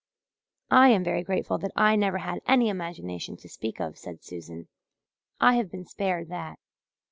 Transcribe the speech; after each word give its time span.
"I 0.71 0.89
am 0.89 1.03
very 1.03 1.23
thankful 1.23 1.59
that 1.59 1.69
I 1.75 1.95
never 1.95 2.17
had 2.17 2.41
any 2.47 2.69
imagination 2.69 3.37
to 3.37 3.47
speak 3.47 3.79
of," 3.79 3.99
said 3.99 4.23
Susan. 4.23 4.67
"I 5.39 5.53
have 5.57 5.69
been 5.69 5.85
spared 5.85 6.27
that. 6.29 6.57